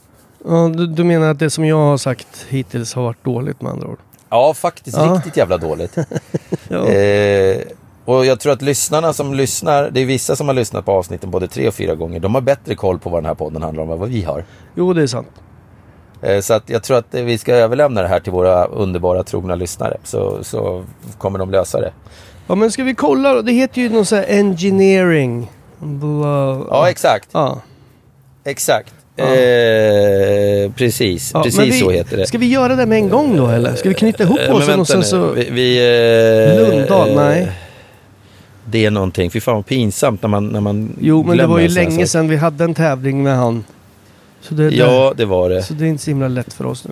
[0.45, 3.71] ja du, du menar att det som jag har sagt hittills har varit dåligt med
[3.71, 3.97] andra ord?
[4.29, 5.03] Ja, faktiskt Ja.
[5.15, 5.95] riktigt jävla dåligt.
[6.67, 6.87] Ja.
[6.87, 7.57] Eh,
[8.05, 11.31] och jag tror att lyssnarna som lyssnar, det är vissa som har lyssnat på avsnitten
[11.31, 13.83] både tre och fyra gånger, de har bättre koll på vad den här podden handlar
[13.83, 14.45] om än vad vi har.
[14.75, 15.27] Jo, det är sant.
[16.21, 19.55] Eh, så att jag tror att vi ska överlämna det här till våra underbara trogna
[19.55, 20.83] lyssnare, så, så
[21.17, 21.91] kommer de lösa det.
[22.47, 23.41] Ja, men ska vi kolla då?
[23.41, 25.51] Det heter ju någon sån här engineering.
[25.79, 26.61] Bla...
[26.69, 27.29] Ja, exakt.
[27.31, 27.57] Ja.
[28.43, 28.93] Exakt.
[29.17, 32.25] Eh, precis, Ja, precis vi, så heter det.
[32.27, 33.75] Ska vi göra det med en gång då eller?
[33.75, 35.05] Ska vi knyta ihop Eh, oss och sen nu.
[35.05, 35.31] så...
[35.31, 37.51] Vi, vi, eh, Lundahl, nej.
[38.65, 39.31] Det är någonting.
[39.31, 42.07] Fy fan vad pinsamt när man, när man Jo, men det var ju länge sak.
[42.07, 43.63] sedan vi hade en tävling med han.
[44.41, 45.63] Så det, Ja, det var det.
[45.63, 46.91] Så det är inte så himla lätt för oss nu.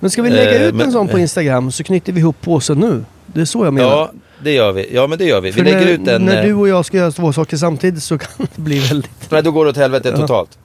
[0.00, 2.36] Men ska vi lägga Eh, ut men- en sån på Instagram så knyter vi ihop
[2.40, 3.04] påsen nu.
[3.26, 3.90] Det är så jag menar.
[3.90, 4.12] Ja,
[4.42, 4.88] det gör vi.
[4.94, 5.48] Ja, men det gör vi.
[5.50, 6.22] Vi För lägger när, ut en...
[6.24, 9.30] när eh, du och jag ska göra två saker samtidigt så kan det bli väldigt...
[9.30, 10.20] Nej, då går det åt helvete Ja.
[10.20, 10.58] totalt.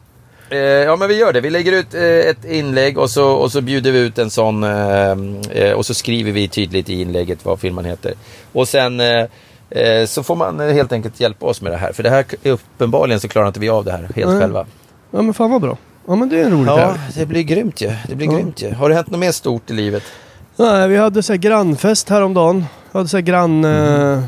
[0.50, 1.41] Eh, ja, men vi gör det.
[1.41, 4.64] Vi lägger ut eh, ett inlägg och så, och så bjuder vi ut en sån
[4.64, 8.14] eh, och så skriver vi tydligt i inlägget vad firman heter.
[8.54, 9.02] Och sen
[10.08, 11.93] så får man helt enkelt hjälpa oss med det här.
[11.93, 14.39] För det här, uppenbarligen så klarar inte vi av det här helt Nej.
[14.39, 14.66] själva.
[15.12, 15.78] Ja men fan vad bra.
[16.08, 17.91] Ja men det är en rolig Ja, det blir grymt ju.
[18.08, 18.34] Det blir Ja.
[18.34, 18.74] grymt ju.
[18.74, 20.04] Har det hänt något mer stort i livet?
[20.56, 22.66] Nej, vi hade så här grannfest häromdagen.
[22.91, 23.60] Vi hade så här grann...
[23.60, 24.14] Mhm.
[24.14, 24.20] Eh,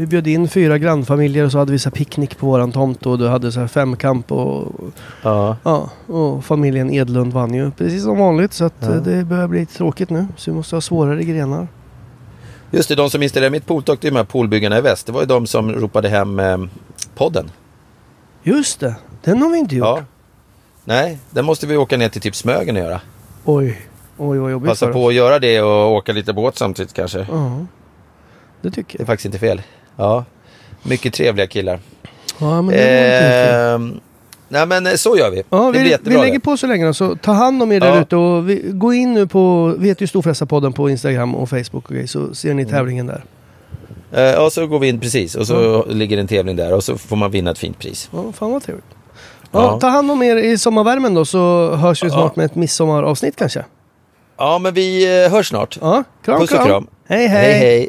[0.00, 3.06] vi bjöd in fyra grannfamiljer och så hade vi så här picknick på våran tomt
[3.06, 4.72] och du hade så här femkamp och...
[5.22, 5.56] Ja.
[5.62, 8.88] Ja, och familjen Edlund vann ju precis som vanligt så att Ja.
[8.94, 10.26] eh, det börjar bli lite tråkigt nu.
[10.36, 11.68] Så vi måste ha svårare grenar.
[12.70, 15.06] Just det, de som installerade mitt pooltak, är de här poolbyggarna i väst.
[15.06, 16.58] Det var ju de som ropade hem eh,
[17.14, 17.50] podden.
[18.42, 18.94] Just det,
[19.24, 19.86] den har vi inte gjort.
[19.86, 20.04] Ja.
[20.84, 23.00] Nej, den måste vi åka ner till typ Smögen och göra.
[23.44, 23.80] Oj,
[24.18, 27.26] oj vad jobbigt Passa på att göra det och åka lite båt samtidigt kanske.
[27.30, 27.66] Ja,
[28.62, 29.06] det tycker Det är jag.
[29.06, 29.62] faktiskt inte fel.
[29.96, 30.24] Ja,
[30.82, 31.78] mycket trevliga killar.
[32.38, 33.50] Ja, men det.
[33.50, 34.00] Ehm,
[34.48, 35.42] nej men eh, så gör vi.
[35.50, 36.40] Ja, vi, vi lägger det.
[36.40, 38.00] på så länge då, så ta hand om er där Ja.
[38.00, 41.84] ute och vi, gå in nu på, vi heter ju Storfräsarpodden på Instagram och Facebook
[41.88, 42.64] och grejer, så ser Mm.
[42.64, 43.24] ni tävlingen där.
[44.12, 46.98] Eh, Ja, så går vi in precis och så ligger en tävling där och så
[46.98, 48.08] får man vinna ett fint pris.
[48.12, 48.84] Ja, fan vad trevligt.
[49.52, 49.80] Ja, Ja.
[49.80, 53.64] Ta hand om er i sommarvärmen då så hörs vi snart med ett midsommaravsnitt kanske.
[54.38, 55.78] Ja, men vi eh, hörs snart.
[55.80, 56.66] Ja, kram Puss och kram.
[56.68, 56.86] kram.
[57.08, 57.52] Hej hej.
[57.52, 57.88] hej.